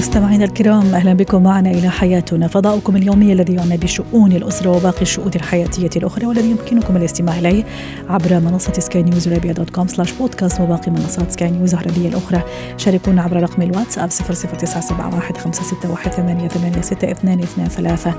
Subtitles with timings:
[0.00, 2.48] مستمعينا الكرام أهلا بكم معنا إلى حياتنا.
[2.48, 7.64] فضاؤكم اليومي الذي يعنى بشؤون الأسرة وباقي الشؤون الحياتية الأخرى والذي يمكنكم الاستماع إليه
[8.08, 12.42] عبر منصة سكاي نيوز عربيه dot com slash podcast وباقي منصات سكاي نيوز العربيه الأخرى.
[12.76, 18.14] شاركونا عبر رقم الواتساب 00971 561 886223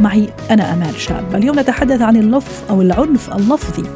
[0.00, 1.34] معي أنا آمال شاب.
[1.34, 3.88] اليوم نتحدث عن اللف أو العنف اللفظي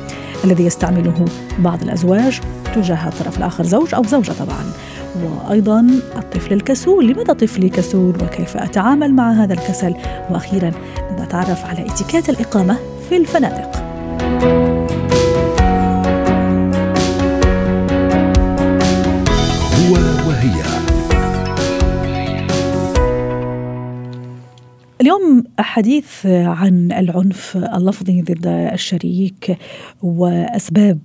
[0.44, 1.24] الذي يستعمله
[1.58, 2.40] بعض الأزواج
[2.74, 4.64] تجاه الطرف الآخر زوج أو زوجة طبعا.
[5.24, 5.80] وأيضا
[6.16, 7.06] الطفل الكسول.
[7.06, 9.94] لماذا طفلي كسول وكيف أتعامل مع هذا الكسل؟
[10.30, 10.72] وأخيرا
[11.20, 12.76] نتعرف على اتيكيت الإقامة
[13.08, 14.77] في الفنادق.
[25.00, 29.58] اليوم حديث عن العنف اللفظي ضد الشريك
[30.02, 30.98] وأسباب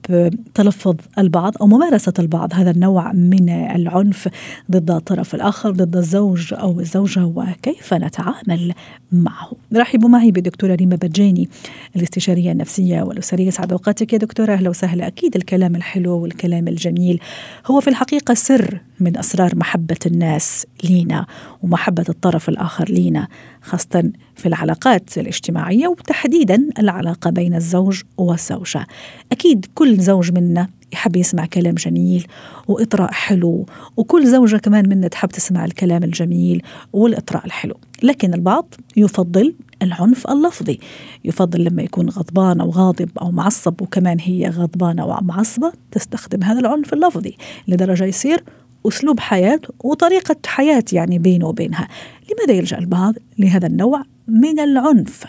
[0.54, 2.54] تلفظ البعض أو ممارسة البعض.
[2.54, 4.30] هذا النوع من العنف
[4.72, 8.74] ضد الطرف الآخر ضد الزوج أو الزوجة وكيف نتعامل
[9.12, 9.52] معه.
[9.76, 11.50] رحبوا معي بدكتورة ريما بجاني
[11.96, 13.50] الاستشارية النفسية والأسرية.
[13.50, 14.54] سعد أوقاتك يا دكتورة.
[14.54, 15.08] أهلا وسهلا.
[15.08, 17.20] أكيد الكلام الحلو والكلام الجميل
[17.66, 21.26] هو في الحقيقة سر من أسرار محبة الناس لينا
[21.64, 23.28] ومحبة الطرف الآخر لينا.
[23.64, 28.88] خاصة في العلاقات الاجتماعية وتحديدا العلاقة بين الزوج والزوجه.
[29.32, 32.28] أكيد كل زوج منا يحب يسمع كلام جميل
[32.68, 33.66] وإطراء حلو
[33.98, 36.62] وكل زوجة كمان منا تحب تسمع الكلام الجميل
[36.94, 40.80] والإطراء الحلو، لكن البعض يفضل العنف اللفظي.
[41.26, 46.94] يفضل لما يكون غضبان أو غاضب أو معصب وكمان هي غضبانة ومعصبة تستخدم هذا العنف
[46.94, 48.44] اللفظي لدرجة يصير
[48.88, 51.88] أسلوب حياة وطريقة حياة يعني بينه وبينها.
[52.32, 55.24] لماذا يلجأ البعض لهذا النوع من العنف؟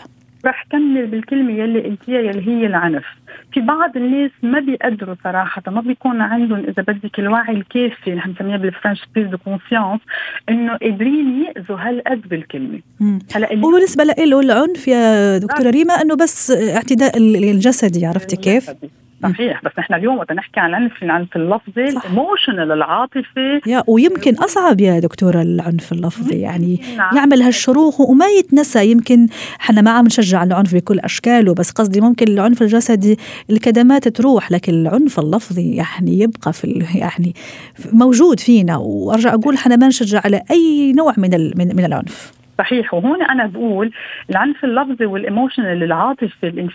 [0.45, 3.05] رح كمل بالكلمة يلي قلتيها يلي هي العنف.
[3.53, 8.57] في بعض الناس ما بيقدروا صراحة ما بيكون عندهم إذا بدك الوعي الكافي نحن بنسميها
[8.57, 9.99] بال French prise de conscience
[10.49, 12.79] إنه قادرين يأذوا هالقد بالكلمة.
[13.35, 18.69] هلا وبالنسبة له العنف يا دكتورة ريما إنه بس اعتداء الجسدي عرفتي كيف؟
[19.33, 23.61] صحيح بس نحن اليوم وقت نحكي عن العنف العنف اللفظي الإيموشنال العاطفي.
[23.67, 27.17] يا ويمكن أصعب يا دكتورة العنف اللفظي يعني نعم.
[27.17, 28.91] يعمل هالشروخ وما يتنسى.
[28.91, 29.27] يمكن
[29.61, 33.19] إحنا ما عم نشجع العنف بكل أشكاله بس قصدي ممكن العنف الجسدي
[33.49, 37.33] الكدمات تروح لكن العنف اللفظي يعني يبقى في يعني
[37.93, 38.77] موجود فينا.
[38.77, 42.44] وأرجع أقول إحنا ما نشجع على أي نوع من من, من العنف.
[42.57, 42.93] صحيح.
[42.93, 43.91] وهون أنا بقول
[44.29, 46.69] العنف اللفظي والايموشنال العاطفي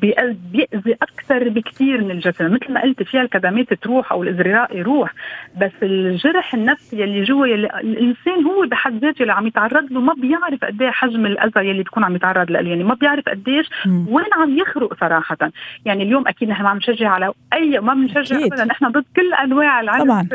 [0.00, 5.14] بيأذي أكثر بكثير من الجسد مثل ما قلت فيها الكدمات تروح أو الإزرار يروح.
[5.60, 10.14] بس الجرح النفسي اللي جوا يلي الإنسان هو بحد ذاته اللي عم يتعرض له ما
[10.14, 14.26] بيعرف قد إيه حجم الأذى يلي بيكون عم يتعرض له يعني ما بيعرف قديش وين
[14.32, 15.38] عم يخرق صراحة.
[15.84, 18.64] يعني اليوم أكيد نحن ما عم نشجع على اي ما بنشجع ابدا.
[18.64, 20.28] نحن ضد كل أنواع العنف.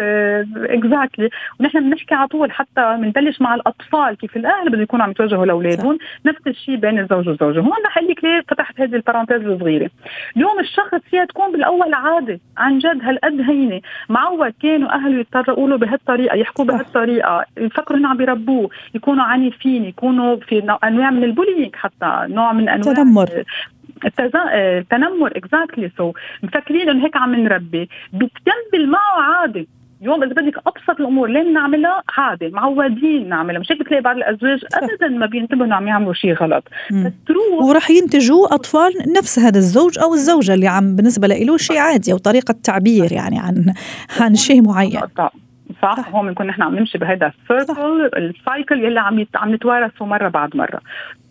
[0.58, 1.30] exactly
[1.60, 5.98] ونحن بنحكي على طول حتى بنبلش مع الأطفال كيف الأهل بده يكونوا عم يتوجهوا لأولادهم.
[6.26, 9.90] نفس الشيء بين الزوج والزوجه هون لك ليه فتحت هذه ال parenthèse الصغيرة.
[10.38, 13.82] اليوم الشخص فيها تكون بالأول عادة عن جد هالقد هينة.
[14.10, 20.36] معود كانوا أهله يتطرقوا له بهالطريقة يحكوا بهالطريقة يفكروا إنه عم يربوه يكونوا عنيفين يكونوا
[20.36, 23.44] في أنواع من ال bullying حتى نوع من أنواع التنمر
[24.54, 26.14] التنمر exactly so
[26.44, 27.90] مفكرين إنه هيك عم نربي.
[28.14, 29.66] بتكمل معه عادة.
[30.04, 34.66] اليوم اذا بدك أبسط الأمور ليه بنعملها عادي معودين نعملها مش هيك بتلاقي بعض الأزواج
[34.74, 36.64] ابدا ما بينتبهوا إنه عم يعملوا شيء غلط.
[36.92, 41.78] بس تروح وراح ينتجوا أطفال نفس هذا الزوج أو الزوجة اللي عم بالنسبة له شيء
[41.78, 43.74] عادي أو طريقة تعبير يعني عن
[44.20, 45.02] عن شيء معين.
[45.18, 45.34] صح,
[45.82, 46.10] صح.
[46.10, 49.30] هون بنكون نحن عم نمشي بهذا ال circle ال cycle يلي عم يت...
[49.36, 50.80] عم نتوارثه مرة بعد مرة.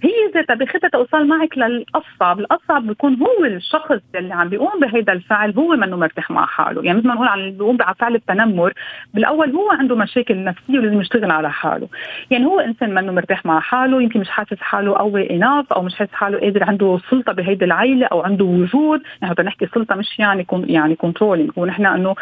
[0.03, 2.41] هي ذاتها بخطة توصل معك للأصعب.
[2.41, 6.85] الأصعب بيكون هو الشخص اللي عم بيقوم بهذا الفعل هو منه مرتاح مع حاله.
[6.85, 8.73] يعني مثل ما نقول عن اللي بيقوم بفعل التنمر.
[9.15, 11.89] بالأول هو عنده مشاكل نفسية ولازم يشتغل على حاله.
[12.31, 15.95] يعني هو إنسان منه مرتاح مع حاله يمكن مش حاسس حاله قوي إناف أو مش
[15.95, 19.01] حاسس حاله قادر عنده سلطة بهيدي العيلة أو عنده وجود.
[19.23, 22.15] نحن يعني نحكي سلطة مش يعني كون يعني كنترولينج ونحن إنه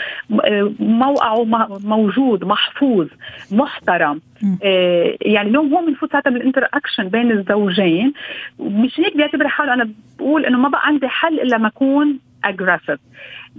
[0.81, 1.45] موقعه
[1.85, 3.09] موجود محفوظ
[3.53, 4.21] محترم.
[4.65, 7.33] آه يعني اليوم هو بنفوت هذا بال interaction بين
[7.71, 8.13] الزوجين
[8.61, 9.75] مش هيك بيعتبر حاله.
[9.75, 13.01] أنا بقول إنه ما بقى عندي حل إلا ما أكون aggressive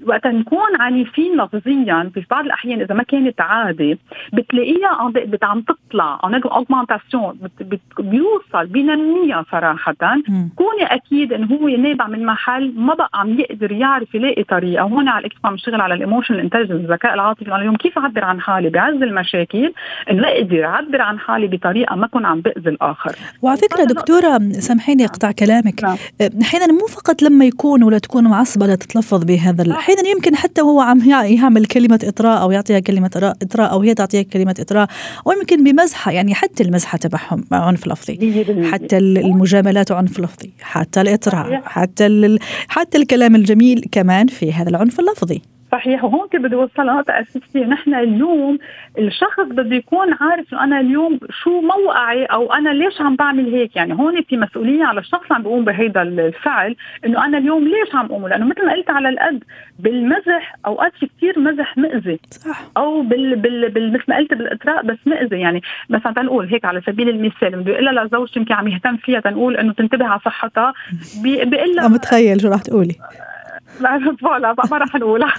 [0.06, 3.98] وقت نكون عنيفين لفظيا في بعض الأحيان إذا ما كانت عادي
[4.34, 5.12] بتلاقيها
[5.44, 7.40] عم تطلع عن augmentation
[8.00, 9.96] بيوصل بينميها صراحة.
[10.56, 14.84] كوني أكيد انه هو نابع من محل ما بقى عم يقدر يعرف يلاقي طريقة.
[14.84, 18.24] هون على الإكس عم نشتغل على ال emotional intelligence الذكاء العاطفي أنا اليوم كيف أعبر
[18.24, 19.74] عن حالي؟ بعز المشاكل
[20.12, 25.06] انه أقدر أعبر عن حالي بطريقة ما اكون عم باذي الآخر وعلى فكرة دكتورة سامحيني
[25.06, 25.84] اقطع كلامك.
[25.84, 25.98] نعم.
[26.42, 30.82] أحيانا مو فقط لما يكون ولا تكون معصبة لا تتلفظ بهذا أحيانا يمكن حتى هو
[30.82, 34.88] عم يعمل كلمة إطراء أو يعطيها كلمة إطراء أو هي تعطيها كلمة إطراء
[35.28, 38.18] أو يمكن بمزحة يعني حتى المزحة تبعهم عنف لفظي
[38.72, 42.38] حتى المجاملات عنف لفظي حتى الإطراء حتى
[42.68, 45.42] حتى الكلام الجميل كمان في هذا العنف اللفظي.
[45.72, 47.66] صحيح وهون بدي أوصل نقطة أساسية.
[47.66, 48.58] نحن اليوم
[48.98, 53.76] الشخص بده يكون عارف إنه أنا اليوم شو موقعي أو أنا ليش عم بعمل هيك.
[53.76, 56.76] يعني هون في مسؤولية على الشخص اللي عم بيقوم بهيدا الفعل
[57.06, 59.44] إنه أنا اليوم ليش عم اقوم لأنه مثل ما قلت على القد
[59.80, 62.20] بالمزح أوقات في كثير مزح مأذي.
[62.32, 62.62] صح.
[62.78, 65.40] أو بال بال, بال مثل ما قلت بالإطراء بس مأذي.
[65.40, 69.20] يعني مثلا تنقول هيك على سبيل المثال بده يقول لها لزوجتي يمكن عم يهتم فيها
[69.20, 70.74] تنقول إنه تنتبه على صحتها.
[71.24, 72.96] بيقول لها متخيل شو رح تقولي.
[74.22, 75.34] voilà ما راح نقولها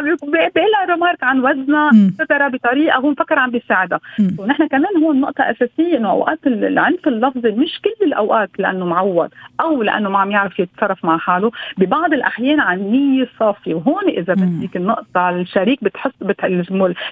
[0.00, 4.00] بيقول remarque عن وزنها سترى بطريقه هو مفكر عم بيساعدها
[4.38, 9.30] ونحن كمان هون نقطة أساسية إنه أوقات العنف اللفظي مش كل الأوقات لأنه معود
[9.60, 11.50] أو لأنه ما عم يعرف يتصرف مع حاله.
[11.78, 13.74] ببعض الأحيان عن نية صافية.
[13.74, 16.12] وهون إذا بدك النقطة الشريك بتحس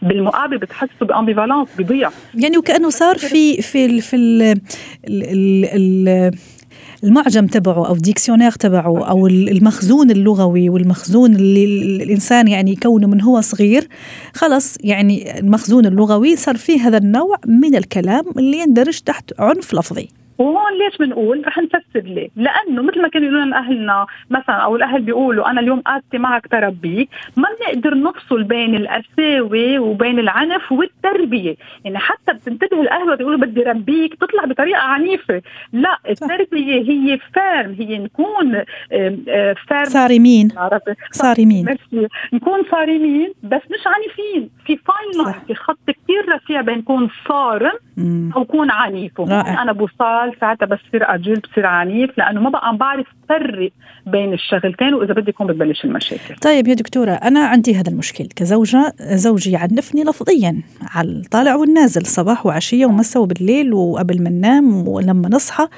[0.02, 2.10] بالمقابل بتحسه ب ambivalence بضيع.
[2.34, 4.42] يعني وكأنه صار في في في ال
[5.08, 6.30] ال ال
[7.04, 11.64] المعجم تبعه أو الديكسيونير تبعه أو المخزون اللغوي والمخزون اللي
[12.02, 13.88] الإنسان يعني يكونه من هو صغير
[14.34, 20.08] خلص يعني المخزون اللغوي صار فيه هذا النوع من الكلام اللي يندرج تحت عنف لفظي.
[20.40, 24.76] وهون ليش بنقول رح نفسر ليه؟ لأنه مثل ما كانوا يقولوا لنا اهلنا مثلا أو
[24.76, 31.56] الأهل بيقولوا أنا اليوم قاسي معك تربيك، ما بنقدر نفصل بين القساوه وبين العنف والتربية،
[31.84, 35.42] يعني حتى بتنتبه الأهل وتقولوا بدي ربيك تطلع بطريقة عنيفة،
[35.72, 38.62] لا التربية هي firm هي نكون
[39.68, 40.48] firm صارمين.
[41.10, 41.76] صارمين.
[42.32, 47.72] نكون صارمين بس مش عنيفين، في fine في خط كثير رفيع بين كون صارم
[48.36, 52.76] أو كون عنيف، أنا بوصل الاطفال ساعتها بصير أجل بصير عنيف لأنه ما بقى عم
[52.76, 53.70] بعرف فرق
[54.06, 56.36] بين الشغلتين وإذا بدي يكون بتبلش المشاكل.
[56.42, 58.24] طيب يا دكتورة أنا عندي هذا المشكل.
[58.36, 65.28] كزوجة زوجي يعنفني لفظيا على الطالع والنازل صباح وعشية ومساء وبالليل وقبل ما ننام ولما
[65.28, 65.68] نصحى.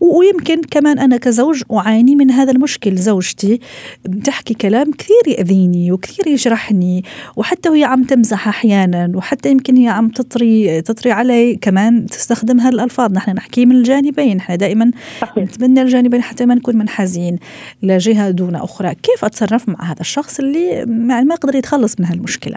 [0.00, 2.96] ويمكن كمان أنا كزوج أعاني من هذا المشكل.
[2.96, 3.60] زوجتي
[4.04, 7.04] بتحكي كلام كثير يأذيني وكثير يجرحني
[7.36, 13.12] وحتى وهي عم تمزح أحيانا وحتى يمكن هي عم تطري تطري علي كمان تستخدم هالألفاظ.
[13.12, 14.38] نحن نحكي من الجانبين.
[14.38, 14.90] إحنا دائما
[15.38, 17.38] نتمنى الجانبين حتى ما نكون منحازين
[17.82, 18.94] لجهة دون أخرى.
[18.94, 22.56] كيف أتصرف مع هذا الشخص اللي ما يقدر يتخلص من هالمشكلة؟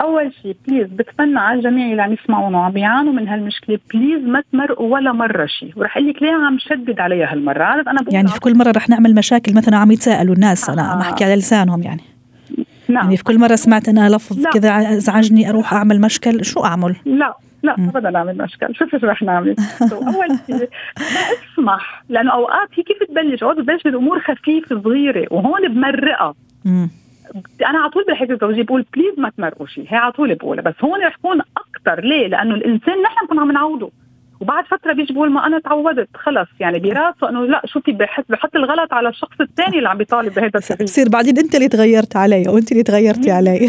[0.00, 4.42] أول شيء please بتمنى على الجميع اللي عم يسمعونا وعم بيعانوا من هالمشكلة please ما
[4.52, 5.72] تمرقوا ولا مرة شيء.
[5.76, 7.64] ورح أقول لك ليه عم شدد عليها هالمرة.
[7.64, 10.68] عارف أنا يعني في كل مرة رح نعمل مشاكل مثلا عم يتساءلوا الناس.
[10.68, 10.72] آه.
[10.72, 12.02] أنا عم أحكي على لسانهم يعني.
[12.88, 13.04] نعم.
[13.04, 17.34] يعني في كل مرة سمعت أنا لفظ كذا ازعجني أروح أعمل مشكل شو أعمل؟ لا
[17.62, 18.74] لا ابدا أعمل مشكل.
[18.74, 19.56] شوفي شو رح نعمل.
[19.92, 20.68] أول شيء ما
[21.54, 26.34] أسمح لأنه أوقات هي كيف تبلش؟ اوقات بتبلش بالامور خفيفه صغيرة وهون بمرقها.
[27.66, 30.74] أنا على طول بالحكي الزوجيه بقول بليز ما تمرقوا شيء هي على طول بقولها بس
[30.84, 33.90] هون رح يكون أكثر ليه؟ لأنه الإنسان نحن كنا عم نعوده.
[34.42, 36.48] وبعد فترة بيجي بقول ما أنا تعودت خلص.
[36.60, 40.58] يعني براسه إنه لا شوفي بحس؟ بحط الغلط على الشخص الثاني اللي عم بيطالب بهذا
[40.58, 43.68] الشيء بصير بعدين أنت اللي تغيرت علي وانت اللي تغيرتي علي.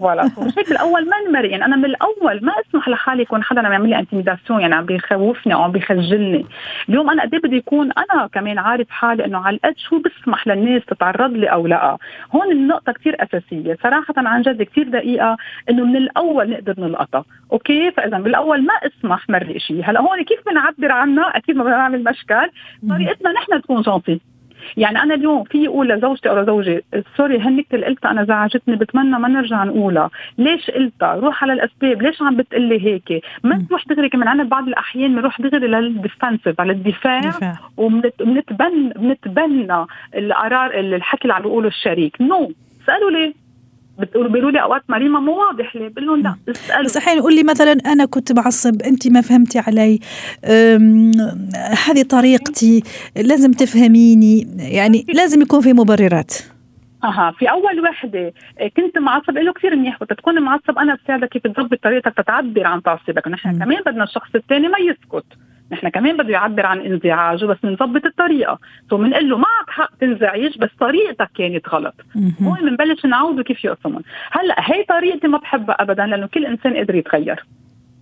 [0.00, 0.24] فوالا.
[0.24, 3.72] مش هيك بالأول ما نمر يعني أنا من الأول ما أسمح لحالي يكون حدا عم
[3.72, 6.46] يعمل لي انتميداسيون يعني عم بيخوفني أو عم بيخجلني.
[6.88, 10.46] اليوم أنا قد إيه بدي يكون أنا كمان عارف حالي إنه على القد شو بسمح
[10.48, 11.96] للناس تتعرض لي أو لا.
[12.34, 13.76] هون النقطة كثير أساسية.
[13.82, 15.36] صراحة عن جد كثير دقيقة
[15.70, 17.24] إنه من الأول نقدر نلقطها.
[17.52, 21.64] okay فإذا بالأول ما اسمح مرق شيء هلأ هون كيف بنعبر نعبر عنها؟ أكيد ما
[21.64, 22.50] بدنا نعمل مشكل
[22.88, 24.20] طريقتنا نحن تكون gentille
[24.76, 26.84] يعني أنا اليوم في أقول لزوجتي أو لزوجي
[27.16, 30.10] sorry هالنكته اللي قلتها أنا زعجتني بتمنى ما نرجع نقولها.
[30.38, 32.02] ليش قلتها؟ روح على الأسباب.
[32.02, 34.28] ليش عم بتقلي هيك؟ ما تروح دغري كمان.
[34.28, 37.20] عندنا بعض الأحيان بنروح دغري لل defensive على الدفاع.
[37.76, 39.86] وبنتبنى بنتبنى
[40.16, 42.20] القرار الحكي اللي عم بيقوله الشريك.
[42.20, 42.48] no.
[42.48, 42.52] no.
[42.82, 43.45] اسالوا ليه؟
[43.98, 45.88] بيقولوا لي أوقات مريمه مو واضح ليه.
[45.88, 46.84] بقول لهم لا اسألوا.
[46.84, 50.00] بس أحيانا يقول لي مثلا أنا كنت معصب أنت ما فهمتي علي.
[51.86, 52.82] هذه طريقتي
[53.16, 54.46] لازم تفهميني.
[54.58, 56.34] يعني لازم يكون في مبررات.
[57.04, 58.32] أها في أول وحدة
[58.76, 62.82] كنت معصب له كثير منيح وقت تكون معصب أنا بساعدك كيف تضبط طريقتك تتعبر عن
[62.82, 65.26] تعصبك نحن كمان بدنا الشخص الثاني ما يسكت.
[65.72, 68.58] نحن كمان بده يعبر عن انزعاجه بس بنظبط الطريقة.
[68.90, 71.94] سو بنقول له معك حق تنزعج بس طريقتك كانت غلط.
[72.42, 74.02] هون بنبلش نعوده كيف يقسمهم.
[74.30, 77.44] هلأ هي طريقتي ما بحبها ابدا لأنه كل إنسان قدر يتغير.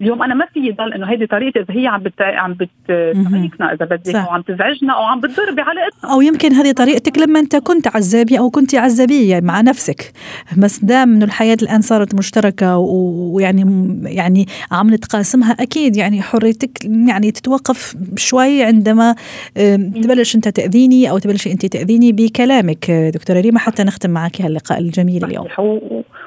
[0.00, 2.12] اليوم أنا ما في يضل إنه هيدي طريقتي إذا هي عم بت...
[2.20, 7.18] عم بتعيقنا إذا بدك أو عم تزعجنا أو عم بتضر بعلاقتنا أو يمكن هذه طريقتك
[7.18, 10.12] لما أنت كنت عزابي أو كنت عزابية مع نفسك.
[10.58, 13.64] بس دام إنه الحياة الآن صارت مشتركة ويعني
[14.04, 19.14] يعني عم نتقاسمها أكيد يعني حريتك يعني تتوقف شوي عندما
[20.02, 22.90] تبلش أنت تأذيني أو تبلشي أنت تأذيني بكلامك.
[22.90, 24.40] دكتورة ريما حتى نختم معك.
[24.42, 25.46] هاللقاء الجميل اليوم.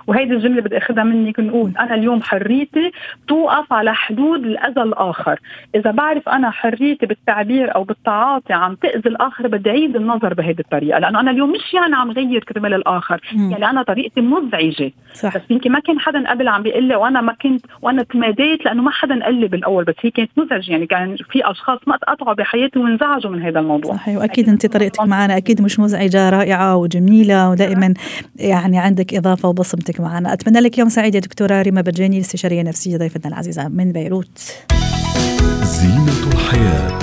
[0.08, 2.92] وهيدي الجملة بدي أخذها منك نقول أنا اليوم حريتي
[3.28, 5.40] توقف على حدود الأذى الآخر.
[5.76, 11.00] إذا بعرف أنا حريتي بالتعبير أو بالتعاطي عم تأذي الآخر بدي اعيد النظر بهيدي الطريقة
[11.00, 13.52] لأنه أنا اليوم مش يعني عم غير كرمال الآخر مم.
[13.52, 14.92] يعني أنا طريقتي مزعجة.
[15.14, 15.38] صح.
[15.38, 18.82] بس يمكن ما كان حدا قبل عم بيقول لي وأنا ما كنت وأنا تماديت لأنه
[18.82, 20.72] ما حدا قال لي بالأول بس هي كانت مزعجة.
[20.72, 23.96] يعني كان في أشخاص ما تقطعوا بحياتي وانزعجوا من هذا الموضوع.
[23.96, 24.18] صحيح.
[24.18, 27.94] وأكيد أنت طريقتك معنا أكيد مش مزعجة رائعة وجميلة ودائما
[28.36, 29.97] يعني عندك إضافة وبصمتك.
[30.02, 30.34] معنا.
[30.34, 34.54] أتمنى لك يوم سعيد يا دكتورة ريما برجاني استشاريه نفسيه ضيفتنا العزيزة من بيروت.
[35.64, 36.98] زينة الحياة.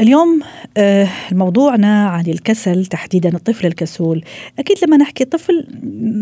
[0.00, 0.40] اليوم
[0.76, 4.24] آه، موضوعنا عن الكسل تحديدا الطفل الكسول.
[4.58, 5.66] أكيد لما نحكي طفل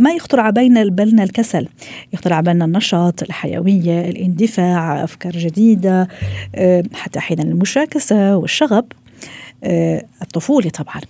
[0.03, 0.53] ما يخطر على
[0.91, 1.69] بالنا الكسل.
[2.13, 6.09] يخطر على بالنا النشاط الحيوية الاندفاع أفكار جديدة
[6.55, 8.85] آه، حتى أحيانا المشاكسة والشغب
[9.65, 11.01] آه، الطفولة طبعا.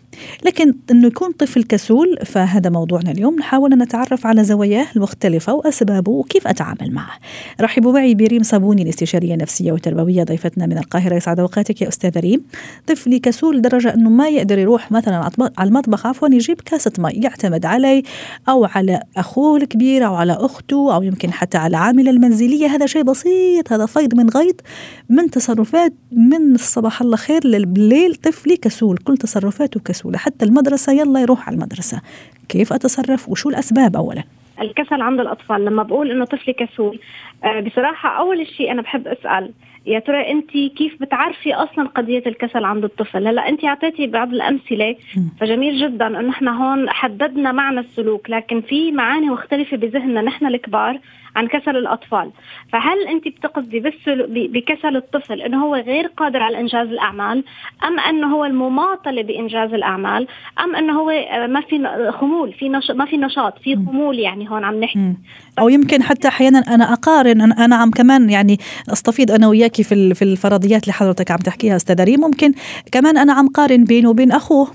[0.44, 3.37] لكن أنه يكون طفل كسول فهذا موضوعنا اليوم.
[3.38, 7.18] نحاول أن نتعرف على زواياه المختلفة وأسبابه وكيف أتعامل معه.
[7.61, 11.14] رحبوا معي بريم صابوني الاستشارية النفسية والتربوية ضيفتنا من القاهرة.
[11.14, 12.44] يسعد أوقاتك يا أستاذة ريم.
[12.87, 17.66] طفلي كسول لدرجة أنه ما يقدر يروح مثلا على المطبخ عفوا يجيب كاسة مي يعتمد
[17.66, 18.02] علي
[18.49, 22.66] أو على أخوه الكبير أو على أخته أو يمكن حتى على عاملة المنزلية.
[22.66, 24.61] هذا شيء بسيط هذا فيض من غيط
[25.09, 28.97] من تصرفات من الصباح الله خير لليل طفلي كسول.
[28.97, 30.03] كل تصرفاته كسول.
[30.04, 32.00] بسهوله حتى المدرسة يلا يروح على المدرسة.
[32.49, 34.23] كيف أتصرف وشو الأسباب اولا؟
[34.61, 35.64] الكسل عند الأطفال.
[35.64, 36.99] لما بقول إنه طفلي كسول
[37.44, 39.50] آه، بصراحة أول شيء أنا بحب أسأل
[39.87, 44.96] يا ترى أنت كيف بتعرفي أصلا قضية الكسل عند الطفل؟ هلأ أنت أعطيتي بعض الأمثلة
[45.40, 51.00] فجميل جدا إنه إحنا هون حددنا معنى السلوك لكن في معاني مختلفة بذهننا نحن الكبار.
[51.37, 52.31] عن كسل الأطفال.
[52.73, 53.81] فهل أنت بتقصدي
[54.29, 57.45] بكسل الطفل إنه هو غير قادر على إنجاز الأعمال؟
[57.85, 60.26] أم إنه هو المماطلة بإنجاز الأعمال؟
[60.64, 61.88] أم إنه هو آه، ما في
[62.21, 62.91] خمول في نش...
[62.91, 65.14] ما في نشاط في خمول يعني هون عم نحكي.
[65.59, 68.59] أو يمكن حتى أحيانا أنا أقارن أنا, عم كمان يعني
[68.93, 72.21] استفيض أنا وياكي في في الفرضيات اللي حضرتك عم تحكيها أستاذة ريم.
[72.21, 72.53] ممكن
[72.93, 74.69] كمان أنا عم قارن بينه وبين أخوه.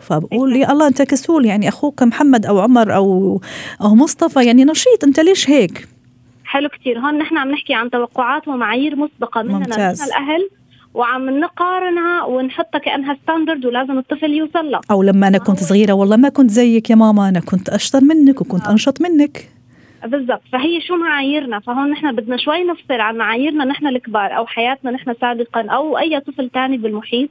[0.00, 3.40] فبقول يا الله أنت كسول يعني أخوك محمد أو عمر أو
[3.82, 5.93] أو مصطفى يعني نشيط أنت ليش هيك؟
[6.44, 10.48] حلو كثير هون نحن عم نحكي عن توقعات ومعايير مسبقة مننا من الأهل
[10.94, 14.80] وعم نقارنها ونحطها كأنها ستاندرد ولازم الطفل يوصل لها.
[14.90, 18.40] أو لما أنا كنت صغيرة والله ما كنت زيك يا ماما أنا كنت أشطر منك
[18.40, 19.48] وكنت أنشط منك.
[20.04, 20.42] بالضبط.
[20.52, 25.14] فهي شو معاييرنا؟ فهون نحن بدنا شوي نفصل عن معاييرنا نحن الكبار أو حياتنا نحن
[25.20, 27.30] سابقا أو أي طفل ثاني بالمحيط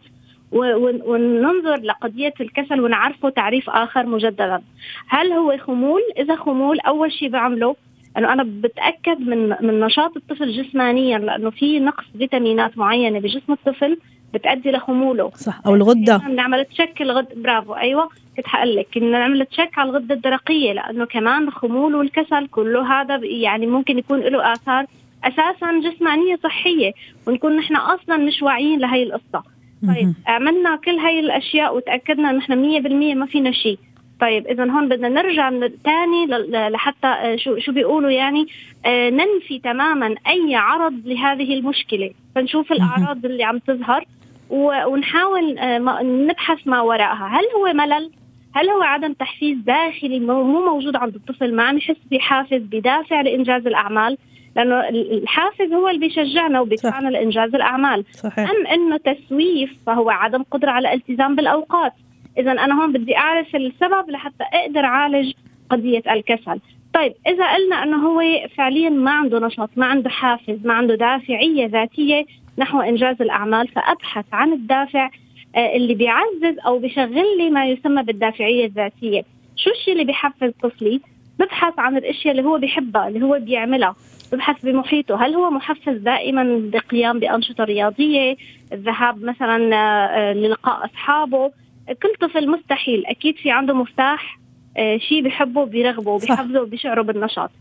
[0.51, 4.62] وننظر لقضية الكسل ونعرفه تعريف آخر مجددا.
[5.08, 7.75] هل هو خمول؟ إذا خمول أول شيء بعمله
[8.17, 13.98] إنه أنا بتأكد من من نشاط الطفل جسمانيا لأنه في نقص فيتامينات معينة بجسم الطفل
[14.34, 15.32] بتؤدي لخموله.
[15.36, 16.17] صح أو الغدة.
[16.17, 21.05] نعمل تشيك الغد برافو أيوه كنت حقول لك كنا نعمل تشيك على الغدة الدرقية لأنه
[21.05, 24.86] كمان الخمول والكسل كله هذا يعني ممكن يكون له آثار
[25.24, 26.91] أساسا جسمانية صحية
[27.27, 29.43] ونكون نحن أصلا مش واعيين لهي القصة.
[29.88, 33.77] طيب عملنا كل هاي الأشياء وتأكدنا إن إحنا 100% ما فينا شيء.
[34.24, 35.50] طيب اذا هون بدنا نرجع
[35.84, 36.25] ثاني
[36.70, 38.48] لحتى آه، شو شو بيقولوا يعني
[38.86, 42.12] آه، ننفي تماما أي عرض لهذه المشكلة.
[42.36, 44.06] فنشوف الأعراض اللي عم تظهر
[44.50, 47.27] ونحاول آه، نبحث ما وراءها.
[47.27, 48.12] هل هو ملل؟
[48.56, 53.68] هل هو عدم تحفيز داخلي؟ مو موجود عند الطفل ما عم يحس بحافز بدافع لإنجاز
[53.68, 54.18] الأعمال
[54.56, 58.06] لأنه الحافز هو اللي بيشجعنا وبيدفعنا لإنجاز الأعمال.
[58.12, 58.50] صحيح.
[58.50, 61.94] أم إنه تسويف فهو عدم قدرة على التزام بالأوقات؟
[62.38, 65.34] اذا أنا هون بدي أعرف السبب لحتى أقدر أعالج
[65.70, 66.60] قضية الكسل.
[66.94, 68.22] طيب إذا قلنا إنه هو
[68.58, 72.25] فعليا ما عنده نشاط ما عنده حافز ما عنده دافعية ذاتية
[72.58, 75.10] نحو إنجاز الأعمال فأبحث عن الدافع
[75.56, 79.24] آه، اللي بيعزز أو بيشغل لي ما يسمى بالدافعية الذاتية.
[79.56, 81.02] شو الشيء اللي بيحفز طفلي؟
[81.40, 83.96] ببحث عن الأشياء اللي هو بيحبها اللي هو بيعملها.
[84.32, 85.25] ببحث بمحيطه.
[85.25, 88.36] هل هو محفز دائما بالقيام بأنشطة رياضية
[88.74, 91.52] الذهاب مثلا آه، آه، للقاء أصحابه؟
[91.88, 93.06] كل طفل مستحيل.
[93.06, 94.40] أكيد في عنده مفتاح
[94.78, 97.52] آه، شيء بحبه بيرغبه بيحفزه وبيشعره بالنشاط.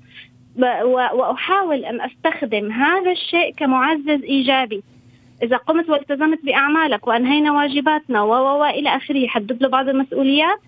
[1.15, 4.83] وأحاول أن أستخدم هذا الشيء كمعزز إيجابي.
[5.43, 10.59] إذا قمت والتزمت بأعمالك وأنهينا واجباتنا و و إلى آخره حدد له بعض المسؤوليات.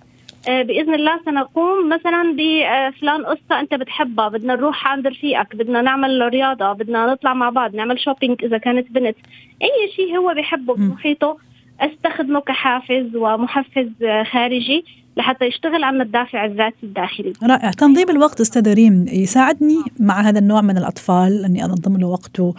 [0.49, 6.29] آه، بإذن الله سنقوم مثلا بفلان قصة أنت بتحبها بدنا نروح عند رفيقك بدنا نعمل
[6.29, 9.17] رياضة بدنا نطلع مع بعض نعمل شوبينج إذا كانت بنت.
[9.63, 11.37] أي شيء هو بحبه بمحيطه.
[11.81, 13.91] استخدمه كحافز ومحفز
[14.33, 14.85] خارجي
[15.17, 17.33] لحتى يشتغل عن الدافع الذاتي الداخلي.
[17.43, 17.71] رائع.
[17.71, 22.55] تنظيم الوقت أستاذ ريم يساعدني مع هذا النوع من الأطفال أني أنظم له وقته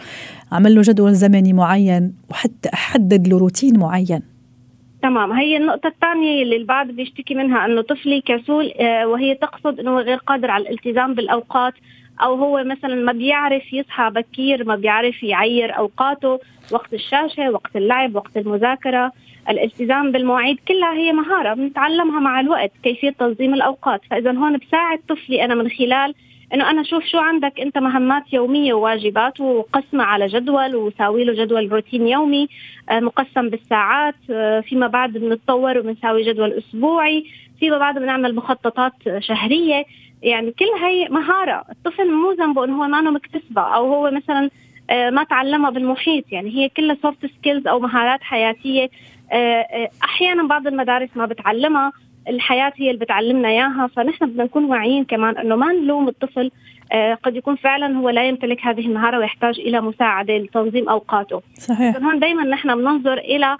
[0.52, 4.22] اعمل له جدول زمني معين وحتى أحدد له روتين معين.
[5.02, 5.32] تمام.
[5.32, 10.16] هي النقطة الثانية اللي البعض بيشتكي منها أنه طفلي كسول آه، وهي تقصد إنه غير
[10.16, 11.74] قادر على الالتزام بالأوقات
[12.22, 16.40] أو هو مثلا ما بيعرف يصحى بكير ما بيعرف يعير أوقاته
[16.72, 19.12] وقت الشاشة وقت اللعب وقت المذاكرة
[19.48, 24.00] الالتزام بالمواعيد كلها هي مهارة بنتعلمها مع الوقت كيفية تنظيم الأوقات.
[24.10, 26.14] فاذا هون بساعد طفلي أنا من خلال
[26.54, 31.72] إنه أنا أشوف شو عندك أنت مهمات يومية وواجبات وقسمها على جدول وساوي له جدول
[31.72, 32.48] روتين يومي
[32.90, 37.24] آه، مقسم بالساعات آه، فيما بعد بنتطور وبنساوي جدول أسبوعي.
[37.60, 39.84] فيما بعد بنعمل مخططات شهرية.
[40.22, 41.64] يعني كل هي مهارة.
[41.70, 44.50] الطفل مو ذنبه إنه هو ما مكتسبه أو هو مثلا
[44.90, 46.24] آه، ما تعلمها بالمحيط.
[46.32, 48.88] يعني هي كلها soft skills أو مهارات حياتية.
[50.04, 51.92] أحيانا بعض المدارس ما بتعلمها.
[52.28, 53.90] الحياة هي اللي بتعلمنا إياها.
[53.96, 56.50] فنحن بدنا نكون واعيين كمان إنه ما نلوم الطفل.
[56.92, 61.42] آه قد يكون فعلا هو لا يمتلك هذه المهارة ويحتاج إلى مساعدة لتنظيم أوقاته.
[61.54, 61.96] صحيح.
[61.96, 63.56] هون دائما نحن بننظر إلى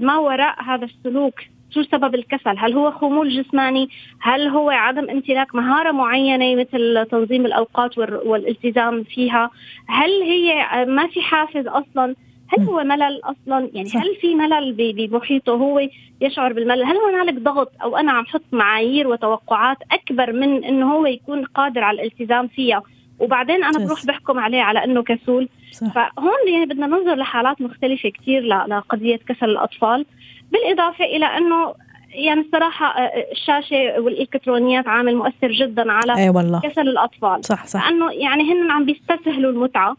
[0.00, 1.34] ما وراء هذا السلوك.
[1.70, 3.88] شو سبب الكسل؟ هل هو خمول جسماني؟
[4.20, 9.50] هل هو عدم امتلاك مهارة معينة مثل تنظيم الأوقات والالتزام فيها؟
[9.86, 12.14] هل هي ما في حافز أصلا؟
[12.48, 14.00] هل هو ملل أصلا؟ يعني صح.
[14.00, 15.88] هل في ملل بمحيطه هو
[16.20, 21.06] يشعر بالملل؟ هل هنالك ضغط أو أنا عم حط معايير وتوقعات أكبر من إنه هو
[21.06, 22.82] يكون قادر على الالتزام فيها؟
[23.18, 25.48] وبعدين أنا بروح بحكم عليه على إنه كسول.
[25.72, 25.92] صح.
[25.92, 30.06] فهون يعني بدنا ننظر لحالات مختلفة كثير لقضية كسل الأطفال.
[30.52, 31.74] بالإضافة إلى أنه
[32.14, 36.60] يعني الصراحة آه، آه، الشاشة والإلكترونيات عامل مؤثر جدا على أي والله.
[36.60, 37.44] كسل الأطفال.
[37.44, 37.88] صح صح.
[37.88, 39.96] لأنه يعني هن عم بيستسهلوا المتعة.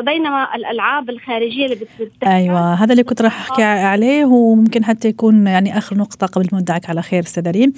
[0.00, 5.46] بينما الألعاب الخارجية اللي بتتحدث أيوه هذا اللي كنت راح أحكي عليه وممكن حتى يكون
[5.46, 7.72] يعني آخر نقطة قبل ما ندعك على خير أستاذ ريم.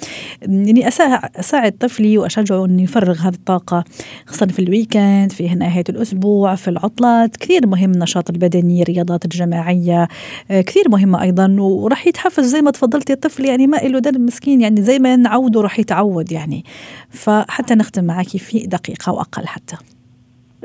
[0.45, 0.87] إني
[1.35, 3.83] أساعد طفلي وأشجعه إنه يفرغ هذه الطاقة
[4.25, 7.37] خاصة في الويكند في نهاية الأسبوع في العطلات.
[7.37, 10.07] كثير مهم النشاط البدني الرياضات الجماعية
[10.51, 14.61] آه، كثير مهمه أيضا وراح يتحفز زي ما تفضلتي الطفل يعني ما له دم مسكين
[14.61, 16.65] يعني زي ما نعوده راح يتعود يعني.
[17.09, 19.75] فحتى نختم معك في دقيقة وأقل حتى.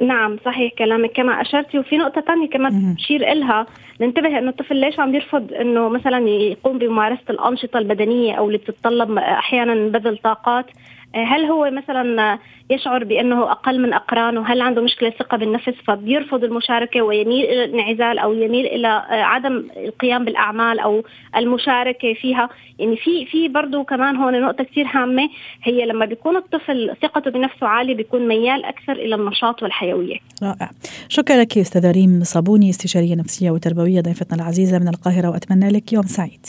[0.02, 1.12] نعم صحيح كلامك.
[1.12, 3.66] كما اشرتي وفي نقطة ثانية كمان بشير إلها.
[4.00, 9.18] ننتبه إنه الطفل ليش عم يرفض إنه مثلا يقوم بممارسة الأنشطة البدنية أو اللي بتتطلب
[9.18, 10.66] أحيانا بذل طاقات؟
[11.14, 12.38] هل هو مثلا
[12.70, 18.18] يشعر بأنه أقل من أقرانه؟ هل عنده مشكلة ثقة بالنفس فبيرفض المشاركة ويميل إلى الانعزال
[18.18, 21.04] أو يميل إلى عدم القيام بالأعمال أو
[21.36, 22.48] المشاركة فيها؟
[22.78, 25.28] يعني في في برضه كمان هون نقطة كثير هامة
[25.62, 30.16] هي لما بيكون الطفل ثقته بنفسه عالية بيكون ميال أكثر إلى النشاط والحيوية.
[30.42, 30.70] رائع.
[31.08, 36.02] شكرا لك استاذه ريم صابوني استشارية نفسية وتربوية ضيفتنا العزيزة من القاهرة وأتمنى لك يوم
[36.02, 36.46] سعيد.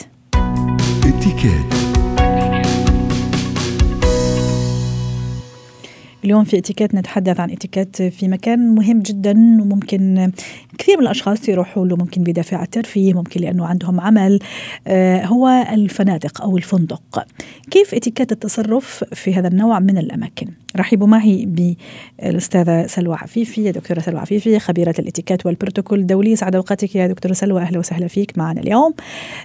[6.26, 10.32] اليوم في اتيكيت نتحدث عن اتيكيت في مكان مهم جدا وممكن
[10.78, 14.38] كثير من الأشخاص يروحوا له ممكن بدافع الترفيه ممكن لأنه عندهم عمل.
[14.86, 17.26] آه، هو الفنادق أو الفندق.
[17.70, 24.20] كيف اتيكيت التصرف في هذا النوع من الأماكن؟ رحبوا معي بالأستاذة سلوى عفيفي دكتورة سلوى
[24.20, 26.36] عفيفي خبيرة الاتيكيت والبروتوكول الدولي.
[26.36, 27.60] سعد أوقاتك يا دكتورة سلوى.
[27.60, 28.94] أهلا وسهلا فيك معنا اليوم.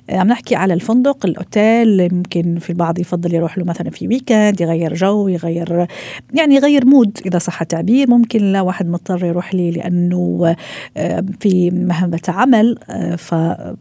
[0.10, 2.14] آه، عم نحكي على الفندق الأوتيل.
[2.14, 5.88] ممكن في البعض يفضل يروح له مثلا في weekend يغير جو يغير
[6.34, 7.20] يعني يغير mood.
[7.26, 10.56] إذا صح التعبير ممكن لا واحد مضطر يروح لي لأنه
[10.98, 13.32] آه، في مهمة عمل آه، ف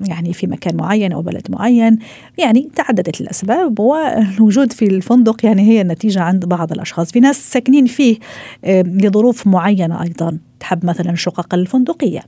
[0.09, 1.99] يعني في مكان معين أو بلد معين.
[2.39, 7.13] يعني تعددت الأسباب والوجود في الفندق يعني هي النتيجة عند بعض الأشخاص.
[7.13, 8.17] في ناس ساكنين فيه
[8.65, 10.39] آه، لظروف معينة أيضا.
[10.61, 12.21] تحب مثلا الشقق الفندقية.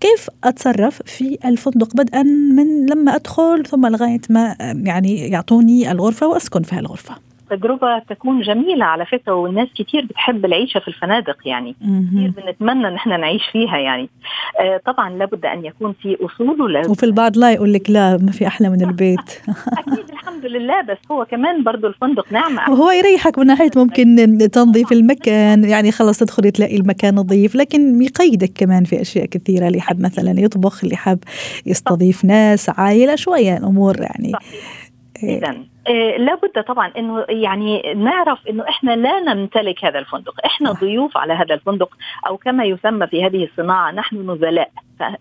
[0.00, 6.62] كيف أتصرف في الفندق بدءا من لما أدخل ثم لغاية ما يعني يعطوني الغرفة وأسكن
[6.62, 7.14] في الغرفة
[7.50, 11.72] تجربة تكون جميلة على فكرة والناس كتير بتحب العيشة في الفنادق يعني.
[11.72, 14.08] كتير بنتمنى إن إحنا نعيش فيها يعني.
[14.60, 18.32] آه طبعا لابد أن يكون في أصول ولا وفي البعض لا يقول لك لا ما
[18.32, 19.40] في أحلى من البيت.
[19.78, 20.82] أكيد الحمد لله.
[20.82, 22.62] بس هو كمان برضه الفندق نعمة.
[22.70, 28.52] وهو يريحك من ناحية ممكن تنظيف المكان يعني خلص تدخلي تلاقي المكان نظيف لكن يقيدك
[28.54, 29.68] كمان في أشياء كثيرة.
[29.68, 31.18] اللي حب مثلا يطبخ اللي حب
[31.66, 34.85] يستضيف ناس عائلة شوية الأمور يعني صحيح.
[35.24, 35.38] إيه.
[35.38, 35.56] اذا
[35.88, 41.32] آه لابد طبعا إنه يعني نعرف إنه إحنا لا نمتلك هذا الفندق، إحنا ضيوف على
[41.32, 44.70] هذا الفندق أو كما يسمى في هذه الصناعة نحن نزلاء،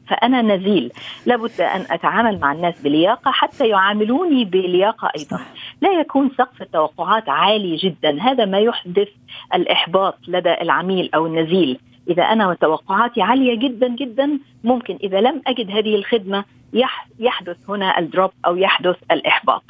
[0.09, 0.91] فأنا نزيل،
[1.25, 5.39] لابد أن أتعامل مع الناس بلياقه حتى يعاملوني بلياقه أيضا،
[5.81, 9.09] لا يكون سقف التوقعات عالي جدا، هذا ما يحدث
[9.53, 11.79] الإحباط لدى العميل أو النزيل،
[12.09, 16.45] إذا أنا توقعاتي عالية جدا جدا ممكن إذا لم أجد هذه الخدمة
[17.19, 19.63] يحدث هنا الدروب أو يحدث الإحباط.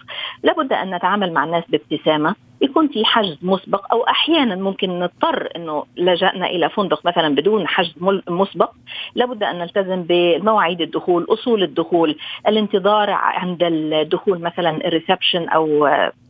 [0.44, 5.86] لابد أن نتعامل مع الناس بابتسامة، يكون في حجز مسبق أو أحيانا ممكن نضطر إنه
[5.98, 7.94] لجأنا إلى فندق مثلا بدون حجز
[8.30, 8.72] مسبق،
[9.16, 12.16] لابد أن نلتزم بمواعيد الدخول، أصول الدخول،
[12.48, 15.90] الانتظار عند الدخول مثلا ال reception أو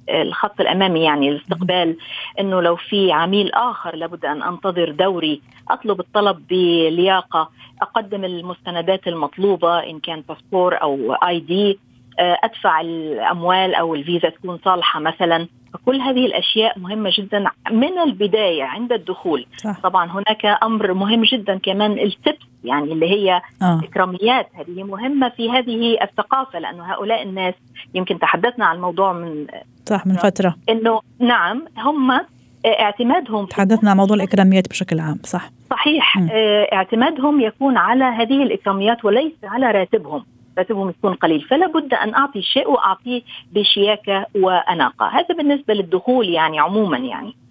[0.09, 1.97] الخط الأمامي يعني الاستقبال
[2.39, 5.41] إنه لو في عميل آخر لابد أن أنتظر دوري.
[5.69, 7.49] أطلب الطلب بلياقة.
[7.81, 11.79] أقدم المستندات المطلوبة إن كان باسبور أو ID.
[12.19, 15.47] أدفع الأموال أو الفيزا تكون صالحة مثلا.
[15.73, 19.45] فكل هذه الأشياء مهمة جدا من البداية عند الدخول.
[19.57, 19.79] صح.
[19.79, 23.81] طبعا هناك أمر مهم جدا كمان التبس يعني اللي هي آه.
[23.83, 27.53] اكراميات هذه مهمة في هذه الثقافة لأنه هؤلاء الناس
[27.93, 29.47] يمكن تحدثنا عن الموضوع من
[29.85, 30.55] صح من فترة.
[30.69, 32.21] إنه نعم هم
[32.65, 35.49] اعتمادهم تحدثنا عن موضوع الإكراميات بشكل عام صح.
[35.71, 36.17] صحيح.
[36.17, 36.27] م.
[36.73, 40.25] اعتمادهم يكون على هذه الإكراميات وليس على راتبهم.
[40.57, 41.41] راتبهم يكون قليل.
[41.41, 45.07] فلا بد أن أعطي شيء وأعطيه بشياكة وأناقة.
[45.07, 47.27] هذا بالنسبة للدخول يعني عموما يعني.
[47.27, 47.44] آه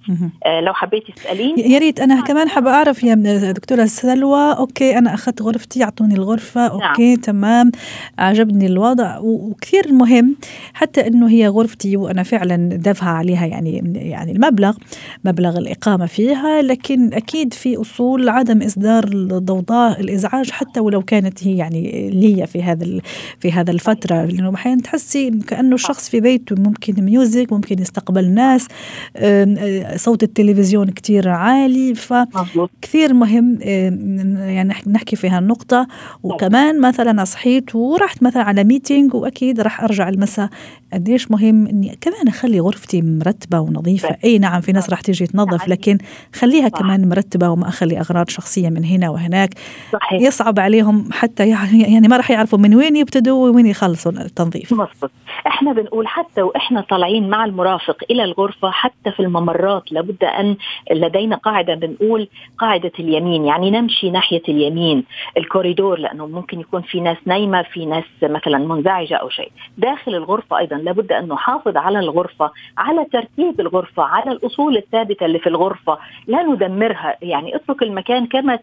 [0.62, 1.72] لو حبيتي تسأليني.
[1.72, 3.14] يا ريت أنا كمان حابة أعرف يا
[3.52, 4.52] دكتورة سلوى.
[4.58, 6.60] okay أنا أخذت غرفتي أعطوني الغرفة.
[6.60, 6.88] نعم.
[6.88, 7.20] okay نعم.
[7.20, 7.70] تمام.
[8.18, 10.36] عجبني الوضع وكثير مهم.
[10.74, 14.76] حتى إنه هي غرفتي وأنا فعلا دافعة عليها يعني يعني المبلغ
[15.24, 16.62] مبلغ الإقامة فيها.
[16.62, 22.62] لكن أكيد في أصول عدم إصدار الضوضاء الإزعاج حتى ولو كانت هي يعني لي في
[22.62, 23.00] هذا
[23.40, 24.24] في هذا الفترة.
[24.24, 28.68] لأنه أحيانا تحسي كأنه الشخص في بيته ممكن music ممكن يستقبل ناس.
[29.96, 35.86] صوت التلفزيون كتير عالي فكثير مهم يعني نحكي في هالنقطة.
[36.22, 40.48] وكمان مثلا صحيت ورحت مثلا على meeting وأكيد راح أرجع المساء.
[40.92, 44.16] قديش مهم إني كمان أخلي غرفتي مرتبة ونظيفة.
[44.24, 45.98] أي نعم في ناس راح تيجي تنظف لكن
[46.34, 46.68] خليها.
[46.74, 49.54] كمان مرتبة وما أخلي أغراض شخصية من هنا وهناك.
[49.92, 50.20] صحيح.
[50.22, 54.72] يصعب عليهم حتى يعني يعني ما راح يعرفوا من وين يبتدوا وين يخلصوا التنظيف.
[54.72, 55.10] مظبوط.
[55.46, 60.56] إحنا بنقول حتى وإحنا طالعين مع المرافق إلى الغرفة حتى في الممرات لابد أن
[60.92, 65.04] لدينا قاعدة بنقول قاعدة اليمين يعني نمشي ناحية اليمين
[65.36, 69.52] الكوريدور لأنه ممكن يكون في ناس نايمة في ناس مثلا منزعجة أو شيء.
[69.78, 75.38] داخل الغرفة أيضا لابد أن نحافظ على الغرفة على ترتيب الغرفة على الأصول الثابتة اللي
[75.38, 75.98] في الغرفة.
[76.26, 78.58] لا ندمرها يعني اترك المكان كما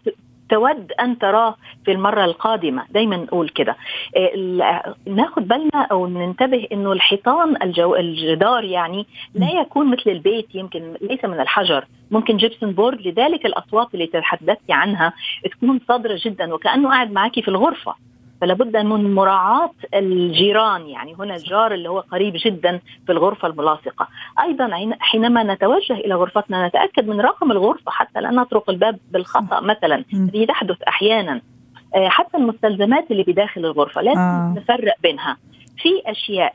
[0.51, 2.83] تود أن تراه في المرة القادمة.
[2.89, 3.75] دايما نقول كده.
[4.17, 10.93] آه، ناخد بالنا أو ننتبه إنه الحيطان الجو الجدار يعني لا يكون مثل البيت يمكن
[11.01, 11.85] ليس من الحجر.
[12.11, 15.13] ممكن gypsum board لذلك الأصوات اللي تحدثتي عنها
[15.51, 17.95] تكون صادرة جدا وكأنه قاعد معك في الغرفة.
[18.41, 24.07] فلا بد من مراعاة الجيران يعني هنا الجار اللي هو قريب جدا في الغرفة الملاصقة.
[24.43, 30.05] أيضا حينما نتوجه إلى غرفتنا نتأكد من رقم الغرفة حتى لا نطرق الباب بالخطأ مثلا.
[30.13, 31.41] هذه تحدث أحيانا.
[31.95, 34.53] آه، حتى المستلزمات اللي بداخل الغرفة لازم آه.
[34.57, 35.37] نفرق بينها.
[35.77, 36.53] في أشياء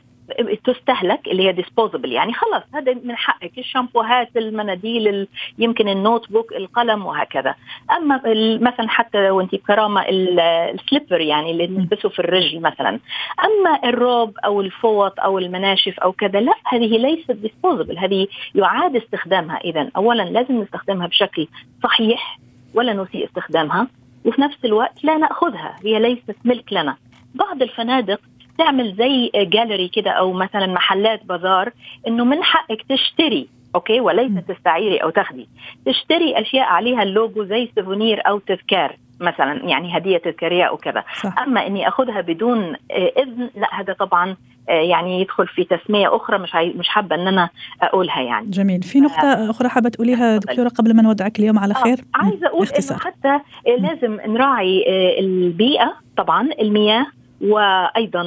[0.65, 3.57] تستهلك اللي هي disposable يعني خلص هذا من حقك.
[3.57, 7.55] الشامبوهات المناديل يمكن ال notebook القلم وهكذا.
[7.97, 8.21] أما
[8.61, 12.99] مثلا حتى وانت بكرامة ال slipper يعني اللي نلبسه في الرجل مثلا.
[13.43, 19.57] أما الروب أو الفوط أو المناشف أو كذا لا هذه ليست disposable هذه يعاد استخدامها.
[19.57, 21.47] اذا اولا لازم نستخدمها بشكل
[21.83, 22.39] صحيح
[22.73, 23.87] ولا نسيء استخدامها
[24.25, 25.75] وفي نفس الوقت لا نأخذها.
[25.85, 26.97] هي ليست ملك لنا.
[27.35, 28.19] بعض الفنادق
[28.57, 31.71] تعمل زي جاليري كده أو مثلا محلات بازار
[32.07, 35.47] إنه من حقك تشتري okay؟ وليس تستعيري أو تاخدي.
[35.85, 41.03] تشتري أشياء عليها اللوجو زي souvenir أو تذكار مثلا يعني هدية تذكارية أو كذا.
[41.43, 44.35] أما إني أخذها بدون آه، إذن لا هذا طبعا
[44.69, 47.49] آه، يعني يدخل في تسمية أخرى مش مش حابة إن أنا
[47.81, 48.49] أقولها يعني.
[48.49, 48.83] جميل.
[48.83, 52.67] في نقطة أخرى حابة تقوليها دكتورة قبل ما نودعك اليوم على آه، خير؟ عايزة أقول
[52.67, 53.39] إنه حتى
[53.79, 54.85] لازم نراعي
[55.19, 57.05] البيئة طبعا المياه
[57.41, 58.23] وأيضا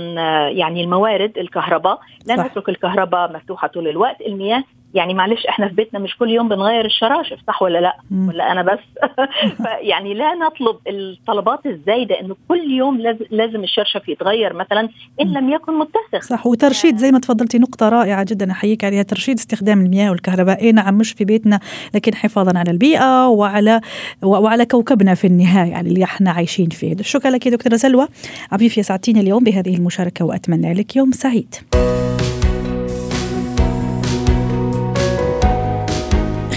[0.49, 2.01] يعني الموارد الكهرباء.
[2.27, 4.21] لا نترك الكهرباء مفتوحة طول الوقت.
[4.21, 8.29] المياه يعني معلش إحنا في بيتنا مش كل يوم بنغير الشراشف صح ولا لا؟ مم.
[8.29, 8.79] ولا أنا بس؟
[9.91, 13.01] يعني لا نطلب الطلبات الزايدة إنه كل يوم
[13.31, 14.89] لازم الشرشف يتغير مثلا
[15.21, 16.29] إن لم يكن متسخ.
[16.29, 19.03] صح وترشيد زي ما تفضلتي نقطة رائعة جدا أحييك عليها.
[19.03, 21.61] ترشيد استخدام المياه والكهرباء اي نعم مش في بيتنا
[21.95, 23.81] لكن حفاظا على البيئة وعلى
[24.23, 26.97] وعلى كوكبنا في النهاية يعني اللي إحنا عايشين فيه.
[27.01, 28.07] شكرا لك دكتورة سلوى.
[28.53, 31.55] عفيف يسعدتيني اليوم بهذه المشاركة وأتمنى لك يوم سعيد.